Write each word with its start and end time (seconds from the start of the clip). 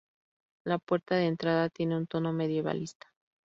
La 0.65 0.79
puerta 0.79 1.13
de 1.13 1.27
entrada 1.27 1.69
tiene 1.69 1.95
un 1.95 2.07
tono 2.07 2.33
medievalista. 2.33 3.07